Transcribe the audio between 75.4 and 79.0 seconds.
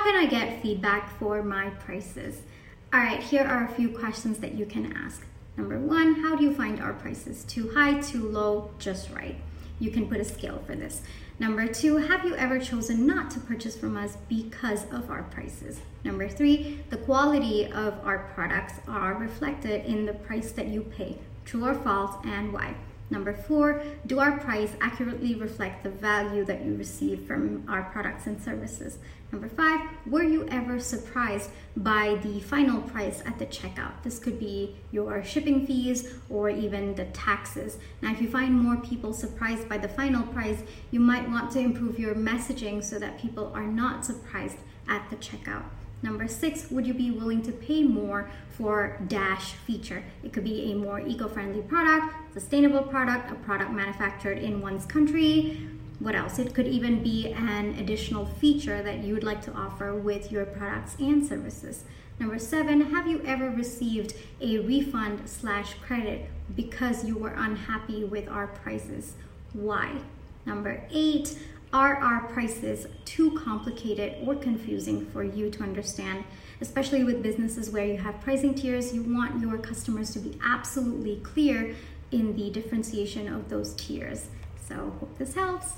to understand? Especially with businesses where you have pricing tiers,